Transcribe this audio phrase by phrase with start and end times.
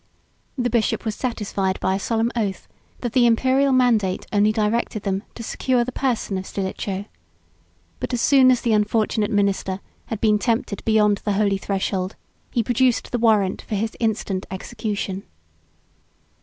[0.57, 2.67] The bishop was satisfied by a solemn oath,
[3.01, 7.05] that the Imperial mandate only directed them to secure the person of Stilicho:
[7.99, 12.15] but as soon as the unfortunate minister had been tempted beyond the holy threshold,
[12.49, 15.21] he produced the warrant for his instant execution.